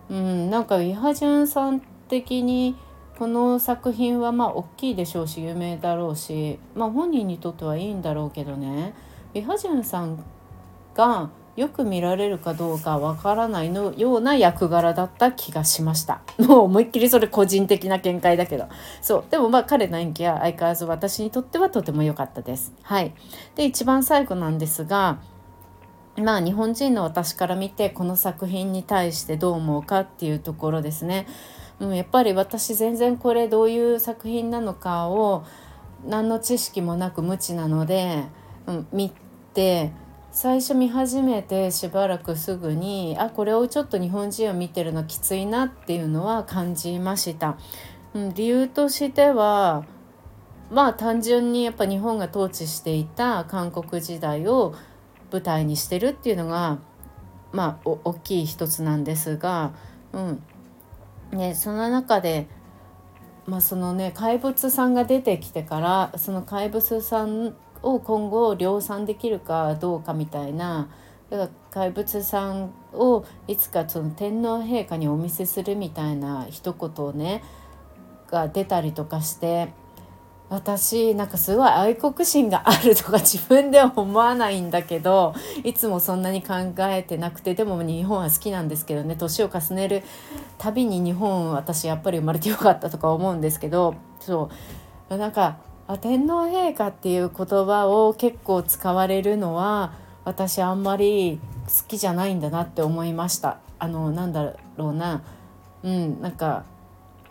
[0.09, 2.75] うんなんかイハジュンさん的に
[3.17, 8.93] この作品はまあ大きいでしょうし有名だろうし、まあ、本人にとってはいいんだろうけどね。
[9.33, 10.23] イハジュンさん
[10.93, 16.21] がよく見られるかどうかわからないのような役柄だった気がしました。
[16.37, 18.65] もう思いっきりそれ個人的な見解だけど。
[19.01, 19.23] そう。
[19.29, 22.73] でもまあ彼の演技は相変わらず私にとってはとても良かったです。
[22.81, 23.13] はい。
[23.55, 25.19] で一番最後なんですが
[26.17, 31.27] まあ日本人の私から見てこの作品に対してどう思うかっていうところですね。
[31.79, 35.43] うん、やっぱり私全然これどういう作品なのかを
[36.05, 38.23] 何の知識もなく無知なので、
[38.65, 39.11] うん、見
[39.53, 39.91] て
[40.31, 47.57] 最初見始めてしばらくすぐにあこれをちょっと日本人を見てるのきついなっていうのは感じました。
[48.13, 49.83] うん、理由としては
[50.71, 54.73] まあ単純にやっぱ日本が統治していた韓国時代を
[55.35, 56.79] 舞台にしてるっていうのが
[57.51, 59.73] まあ大きい一つなんですが、
[60.13, 60.43] うん。
[61.31, 62.47] ね、その中で、
[63.45, 70.89] まあ、そのね怪物さんが出てきてからその怪物さんを今後量産できるかどうかみたいな
[71.29, 77.43] だから怪物さんをいつかその天皇陛下にお見せするみたいな一言をね
[78.29, 79.69] が出たりとかして
[80.49, 85.33] 私なんかすごい愛国心があるとか自分では思わないんだけど
[85.63, 90.03] いつもそんなに考えてなくてでも日本は好きなんですけどね年を重ねる
[90.59, 94.49] たびに日本私やっぱり生まれてよかったとか思うんですけどそ
[95.09, 95.57] うなんか
[96.01, 99.93] 天皇陛下っていう言葉を結構使われるのは
[100.25, 103.59] 私あんまり好きじゃないんだなって思いました。
[103.77, 105.21] あのなんだろうな
[105.83, 106.63] うんなんか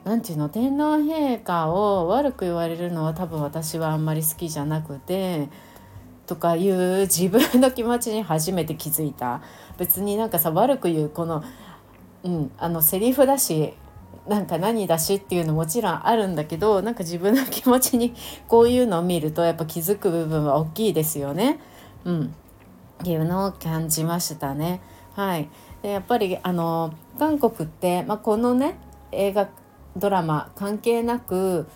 [0.04, 5.48] なんていうの天皇陛下を悪く言われるのは多分私はあんまり好きじゃなくて
[6.26, 9.42] とかいう自分の気持ちに初めて気づいた
[9.78, 11.42] 別になんかさ悪く言うこの
[12.22, 13.74] うんあのセリフだし
[14.26, 18.14] なんか何だしっていうのもちろんあるんだけどなんか自分の気持ちに
[18.48, 21.60] こういうのを見るとやっぱ気づく部分は大きいですよね。
[22.04, 22.34] うん、
[23.02, 24.80] っていうのを感じましたね。
[25.14, 25.48] はい、
[25.82, 28.76] でやっぱりあの韓国って、まあ、このね
[29.12, 29.48] 映画
[29.96, 31.66] ドラマ関係なく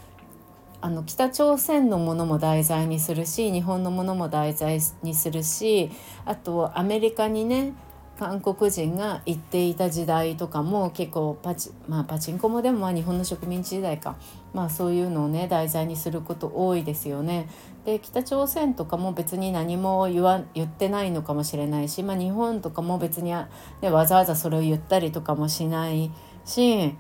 [0.80, 5.90] あの北朝鮮のものも題材にするし日本のものも題材にするし
[6.24, 7.74] あとアメリカにね
[8.18, 14.16] 韓国人が行っていた時代とかも結構パチ,、まあ、パチンコもでもまあ日本の植民地時代か、
[14.52, 17.48] まあ、そういうのをね題材にすること多いですよね。
[17.84, 26.10] で北朝鮮とかも別に何も言わ言ってないのかもしれないし、まあ、日本とかも別に、ね、わざわざそれを言ったりとかもしない
[26.44, 26.96] し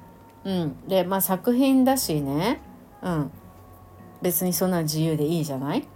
[0.48, 2.62] うん、でまあ作品だしね、
[3.02, 3.30] うん、
[4.22, 5.86] 別にそんな自由でいいじゃない？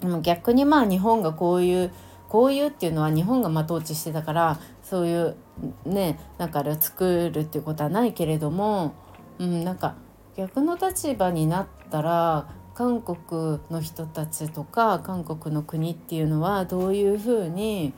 [0.00, 1.92] でも逆にまあ日本がこういう
[2.30, 5.36] こういうっていうのは日本がま統治してたからそういう
[5.84, 8.94] ねなんか作るっていうことはないけれども、
[9.38, 9.96] うん、なんか
[10.34, 17.92] 逆の立場になったら韓国の人たちとか韓国の国っていうのはどういうふうに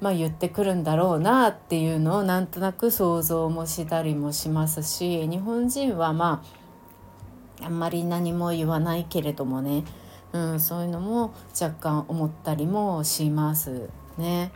[0.00, 6.42] まあ、言ってくるんだろうなっていうのをなんとなく想像もしたりもしますし日本人はま
[7.60, 9.82] ああんまり何も言わないけれどもね、
[10.32, 14.52] うん、そういうのも若干思ったりもしますね。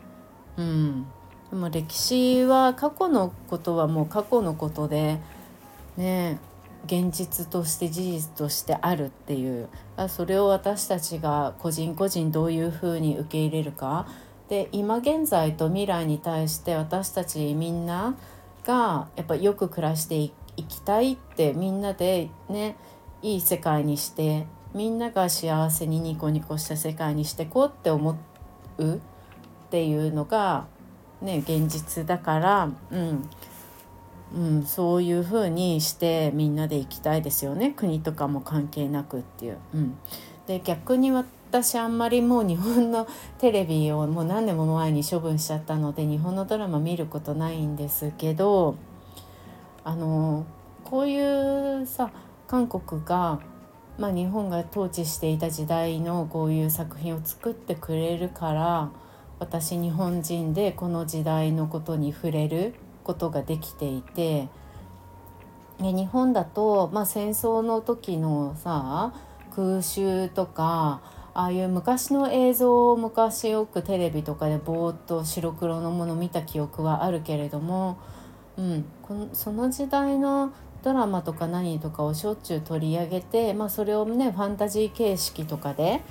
[0.56, 1.06] うん、
[1.50, 5.18] でも歴史は過去のことはもう過去のことで
[5.96, 6.38] ね
[6.86, 9.68] 現実として事実としてあるっていう。
[10.08, 14.06] それを私たちが個人個人どういうふうに受け入れるか
[14.52, 18.14] で今現在と未来に対して私たちみんな
[18.66, 20.30] がやっぱよく暮らしてい
[20.68, 22.76] きたいってみんなでね
[23.22, 24.44] いい世界にして
[24.74, 28.18] みんなが幸せにニコニコした世界にしてこうって思
[28.76, 28.98] うっ
[29.70, 30.66] ていうのが
[31.22, 33.30] ね現実だからうん。
[34.34, 37.74] うん、そういうふうにしてみんなで行きたいですよね。
[37.76, 39.58] 国とかも関係なくっていう。
[39.74, 39.98] うん、
[40.46, 41.10] で逆に
[41.52, 48.76] 私あんまりもう日本のテレビをもう何年も前に処分しちゃったので日本のドラマ見ることないんですけど
[49.84, 50.46] あの
[50.82, 52.10] こういうさ
[52.46, 53.38] 韓国が、
[53.98, 58.90] まあ、日本が統治していた時代のこういう作品を作ってくれるから
[59.38, 62.72] 私日本人でこの時代のことに触れる
[63.04, 64.48] ことができていて
[65.80, 69.12] 日本だと、まあ、戦争の時のさ
[69.54, 71.02] 空襲とか
[71.34, 77.98] ああいう昔の映像を昔よくテレビとかでぼーっと白黒のもの見た記憶はあるけれども、
[78.58, 80.52] うん、このその時代の
[80.82, 86.02] ドラマとか何とかをしょっちゅう取り上げて、まあ、それをねファンタジー形式とかで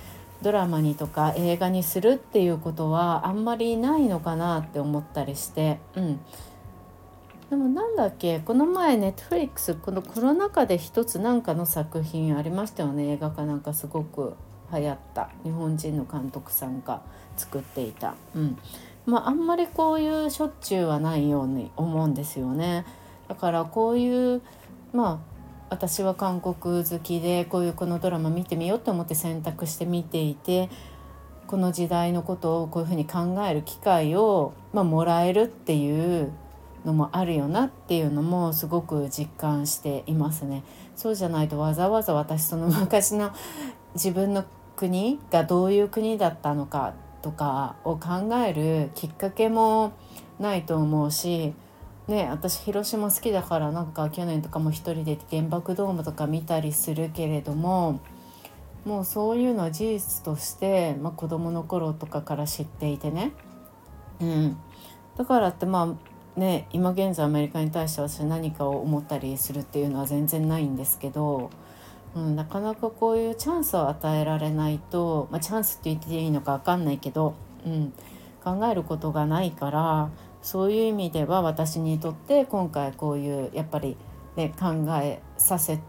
[0.42, 6.20] ドラマにとか映画にするっていうことはあんまりないのかなって思ったりして、うん、
[7.52, 14.34] でもなんだっけこの前ネットフリックスこのコロナ禍で一つなんかの作品ありましたよね映画かなんかすごく。
[14.74, 17.02] 流行った日本人の監督さんが
[17.38, 18.58] 作っていた、うん
[19.06, 22.86] まあ、あんまりこういうしょっちゅうはないように思うんですよね。
[23.28, 24.42] だからこういう
[24.94, 25.32] まあ
[25.70, 30.70] 私は韓国好きでこういうこのドラマ見てみようと思って選択して見ていて
[31.48, 36.32] この時代のことをこういうふうに考える機会を、まあ、もらえるっていう
[36.86, 40.64] のもあるよなっていうのもすごく実感していますね。
[40.96, 43.32] そうじゃないとわざわざ私その昔の
[43.94, 44.44] 自分の
[44.82, 49.94] 国がどういう国だったのかとかを考えるきっかけも
[50.40, 51.54] ないと思うし、
[52.08, 58.00] ね、私広島好きだからなんか去年とかも一人で原爆ドームとか見たりするけれども
[58.84, 63.34] もうそういうのは事実として、まあ、子どもの頃とかから知っていてね、
[64.20, 64.58] うん、
[65.16, 65.96] だからってま
[66.36, 71.52] あね今現在アメリカに対して私何かを思ったりするっていうのは全然ないんですけど。
[72.16, 77.36] うん、なかなかこういうチャンスを与えられないと、まあ、チャンスって言っていいのか分かんないけど、
[77.66, 77.94] うん、
[78.44, 80.10] 考えることがないから
[80.42, 83.96] そういう意味では私にとって今回こういうやっぱり、
[84.36, 85.80] ね、考えさせ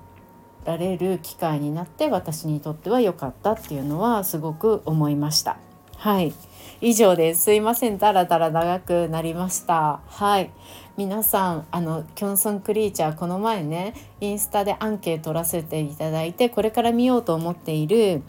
[0.64, 5.56] られる機会になって私にとっては良かったっていうのはすごく思いました。
[6.02, 6.34] はい。
[6.80, 7.96] 以上ですすいません。
[7.96, 10.00] だらだら長くなりました。
[10.08, 10.50] はい。
[10.96, 18.24] 皆さんあのキョンソンクリーチャーこの前ねインスタでアンケート取らせていただいてこれから見ようと思っている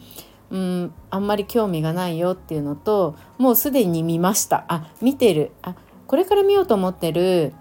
[0.52, 4.66] うんあんまり興味がないよっていうのともうすでに見ました。
[4.68, 5.50] あ見てる。
[5.64, 5.74] あ
[6.06, 7.56] これから見ようと思ってる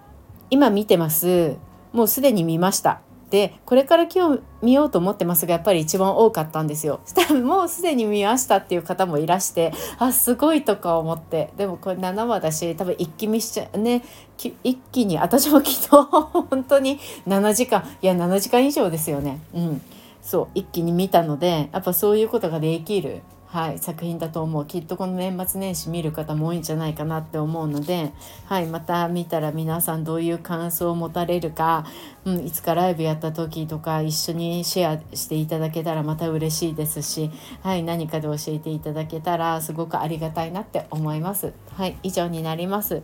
[0.51, 1.57] 今見てます。
[1.91, 3.01] もうすでに見ました。
[3.33, 6.99] でこれから今日見ようと思ってますがやっぱり一番多かったんですよ。
[7.07, 14.03] したらもうすでに見ましたっていう方もいらしてあすごいとか思ってでもこれ7話だし多分一気見しちゃうね
[14.63, 15.89] 一気に私も昨日
[16.47, 19.39] 本当に7時間いや7時間以上ですよね。
[19.55, 19.81] うん
[20.21, 23.23] そう一気に見たのでやっぱそういうことができる
[23.53, 28.11] はい、作品だと思うきっとこの年末年始見る方も多いんじゃないかなって思うので、
[28.45, 31.85] はい、また見たら皆さんどういう感想を持たれるか、
[32.25, 37.29] うん、いつかライブやった時とか一緒にシェアしていただけたらまた嬉しいですし、
[37.61, 41.53] はい、何かで教えていただけたらすごくありがたいなって思います。
[41.73, 43.03] はい、以上になります。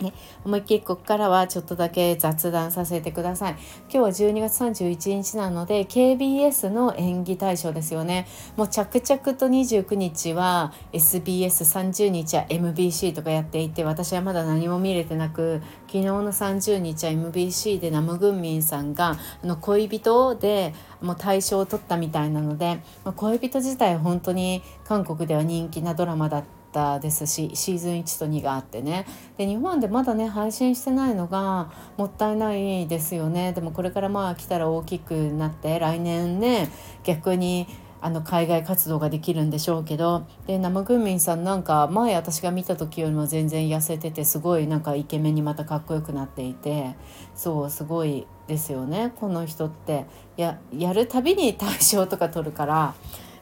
[0.00, 0.12] ね、
[0.44, 3.52] 思いっきりここからはちょっとだけ雑談させてください。
[3.88, 8.26] 今日は12月31日なので KBS の演技大賞ですよね。
[8.56, 29.06] もう着々と29日は SBS30 日は MBC とかやっていて私はまだ何も見れてなく昨日の30日は MBC でナムグンミンさんがあの恋人でもう大賞を取ったみたいなので、まあ、恋人自体本当に韓国では人気なドラマだったったですしシーズン1と2があってね。
[29.38, 33.52] で日本でまだね配信してないのがもったいないですよね。
[33.52, 36.68] でもこれからまあ来たら大きくなって来年ね
[37.04, 37.68] 逆に
[38.00, 40.26] あの海外活動ができるんでしょうけど。
[40.46, 46.96] で生グミンさんなんか前私が見た時よりも全然痩せててすごいなんかイケメンにまたかっこよくなっていて。
[47.36, 49.12] そうすごいですよね。
[49.16, 50.06] この人って。
[50.36, 52.94] ややるたびに大賞とか取るから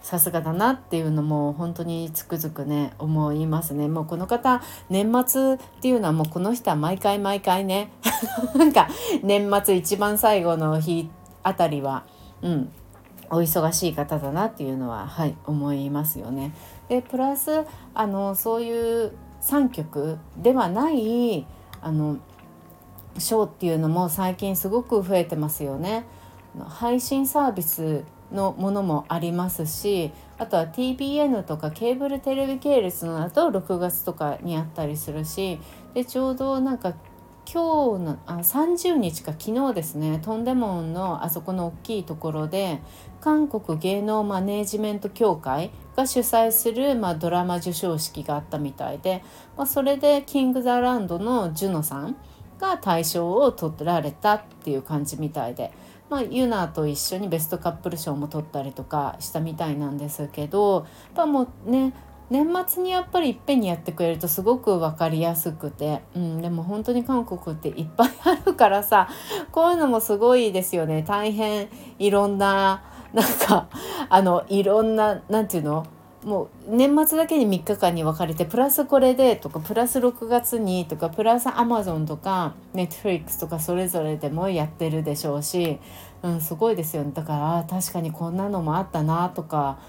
[0.02, 7.92] さすがだなっていうのも本当につくづくね思いますねもうこの方年末っていうのはもうこの人は毎回毎回ね
[8.56, 8.88] なんか
[9.22, 11.08] 年末一番最後の日
[11.42, 12.04] あたりは
[12.42, 12.72] うん
[13.30, 16.54] お忙しい方だなっていうのははい思いますよね。
[16.88, 21.46] でプラスあのそういう3曲ではない
[21.80, 22.18] あの
[23.16, 26.04] ショーっていうのも最近すごく増えてますよね。
[26.68, 35.58] 配信サービスのものもありますしあとは TBN とかケーブルテレビ系列のだと6月とかにあったりするし
[35.94, 36.94] でちょうどなんか
[37.44, 42.80] 今日のあ30日か昨日ですねトンデモンのあそこの大きいところで
[43.20, 49.22] 韓国芸能マネージメント協会が主催する、まあ、ドラマ授賞式があったみたいで、
[49.56, 52.16] まあ、それでキング・ザ・ランドのジュノさん
[52.58, 55.72] が大賞を取られたっていう感じみたいで
[56.12, 60.84] まあ、ユナと一緒にベストカップル賞も取ったりとかしたみたいなんですけどやっ
[61.14, 61.94] ぱもうね
[62.28, 69.08] 年末にやっぱりいっぺんにやってくれるとすごく分かりやすくて、うん、でも本当に韓国っていっぱいあるからさ
[69.52, 71.02] こういうのもすごいですよね。
[71.02, 72.82] 大変いろんな
[73.14, 73.68] なんか
[74.10, 75.86] あのいろんな何て言うの？
[76.24, 85.80] もう年末だけに3日間に分かれてプラスこれでとかプラス6月にとかプラスアマゾンとかネットフリックスとかそれぞれでもやってるでしょうし、
[86.22, 89.80] うん、すごいですよねだから確かにこんなのもあったなとか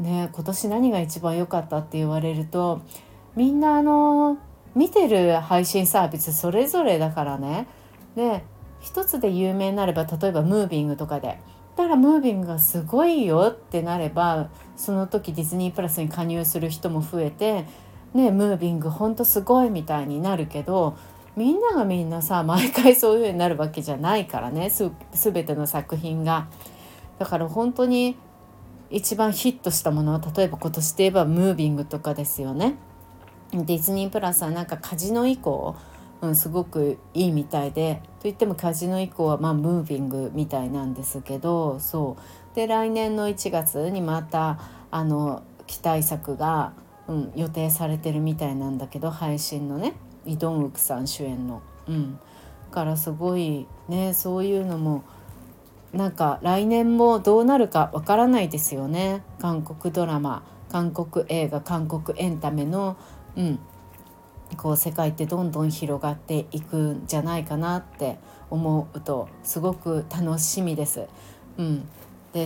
[0.00, 2.80] ね今年何が一番良かったって言われると
[3.36, 4.38] みんなあの
[4.74, 7.66] 見てる配信サービスそれぞれだからね
[8.16, 8.42] で
[8.80, 11.38] 一つで有名になれば例えばムービングとかで。
[11.78, 14.48] だからムービングがすごいよってなれば
[14.78, 17.66] その時ディズニープラスに加入する人も増えて、
[18.14, 20.96] ね、ムービングほんとすごいみたいになるけど
[21.36, 26.48] みんながみんなさ毎回そういう風になるわけじゃないからねす全ての作品が。
[27.18, 28.16] だから本当に
[28.90, 32.76] 一番ヒットしたものは例えば今年で言えばムービングとかですよね。
[33.52, 35.74] ディズニープラスはなんかカジノ以降、
[36.20, 42.22] うん、すごくいいみたいでといってもカジノ以降はまあムービングみたいなんですけどそう
[42.58, 44.58] で来年の1月にまた
[44.90, 46.72] あの期待作が、
[47.06, 49.94] うん、予定されてるみたいなんだけど配信のね
[50.26, 51.62] イ・ドンウクさん主演の。
[51.86, 52.18] うん、
[52.72, 55.04] からすごいねそういうのも
[55.92, 62.96] なんか来年もどうなるかわからないですよね韓国ドラマ韓国映画韓国エンタメの、
[63.36, 63.60] うん、
[64.56, 68.18] こう世界ってどんどん広がっていくんじゃないかなって
[68.50, 71.06] 思うとすごく楽しみです。
[71.56, 71.88] うん、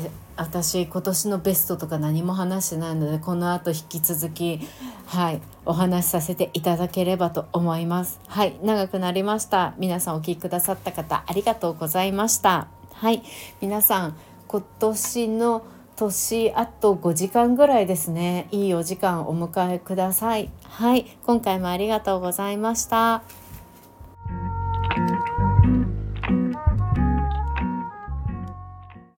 [0.00, 4.60] で私今年のベストとか何も話してないのでこの後引き続き
[5.06, 8.20] はいお話しさせていただければと思います。
[8.26, 12.68] はい長くなりました皆さんお聴きくださった方ありがとうございました。
[12.94, 13.22] はい
[13.60, 14.16] 皆さん
[14.48, 15.64] 今年の
[15.96, 23.22] 年あと5時間ぐらいですねいいお時間お迎えくださいはい今回もありがとうございました